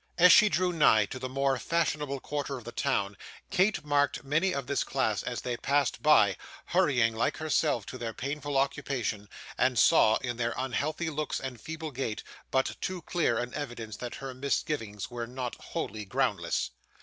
[0.17, 3.15] As she drew nigh to the more fashionable quarter of the town,
[3.51, 8.11] Kate marked many of this class as they passed by, hurrying like herself to their
[8.11, 9.29] painful occupation,
[9.59, 14.15] and saw, in their unhealthy looks and feeble gait, but too clear an evidence that
[14.15, 16.71] her misgivings were not wholly groundless.